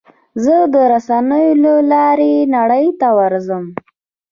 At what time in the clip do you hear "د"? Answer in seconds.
0.73-0.75